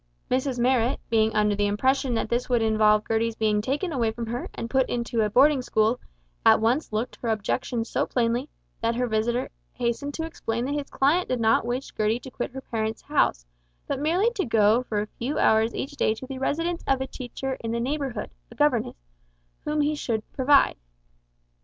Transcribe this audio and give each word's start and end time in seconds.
Mrs 0.31 0.57
Marrot, 0.57 0.99
being 1.11 1.31
under 1.35 1.53
the 1.53 1.67
impression 1.67 2.15
that 2.15 2.27
this 2.27 2.49
would 2.49 2.63
involve 2.63 3.07
Gertie's 3.07 3.35
being 3.35 3.61
taken 3.61 3.91
away 3.93 4.09
from 4.11 4.25
her, 4.25 4.45
and 4.55 4.67
being 4.67 4.83
put 4.87 5.05
to 5.11 5.21
a 5.21 5.29
boarding 5.29 5.61
school, 5.61 5.99
at 6.43 6.59
once 6.59 6.91
looked 6.91 7.17
her 7.17 7.29
objections 7.29 7.87
so 7.87 8.07
plainly, 8.07 8.49
that 8.81 8.95
her 8.95 9.05
visitor 9.05 9.51
hastened 9.73 10.15
to 10.15 10.25
explain 10.25 10.65
that 10.65 10.73
his 10.73 10.89
client 10.89 11.29
did 11.29 11.39
not 11.39 11.67
wish 11.67 11.91
Gertie 11.91 12.19
to 12.21 12.31
quit 12.31 12.49
her 12.49 12.61
parents' 12.61 13.03
house, 13.03 13.45
but 13.85 13.99
merely 13.99 14.31
to 14.31 14.43
go 14.43 14.81
for 14.81 15.01
a 15.01 15.07
few 15.19 15.37
hours 15.37 15.75
each 15.75 15.91
day 15.91 16.15
to 16.15 16.25
the 16.25 16.39
residence 16.39 16.83
of 16.87 16.99
a 16.99 17.05
teacher 17.05 17.59
in 17.63 17.69
the 17.69 17.79
neighbourhood 17.79 18.31
a 18.49 18.55
governess 18.55 18.95
whom 19.65 19.81
he 19.81 19.93
should 19.93 20.23
provide. 20.33 20.77